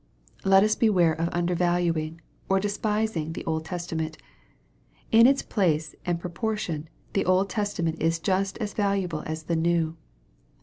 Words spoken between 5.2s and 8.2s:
its place and proportion, the Old Testa ment is